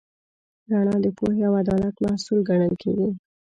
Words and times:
رڼا 0.71 0.95
د 1.05 1.07
پوهې 1.17 1.41
او 1.47 1.53
عدالت 1.63 1.95
محصول 2.05 2.39
ګڼل 2.49 2.73
کېږي. 2.81 3.09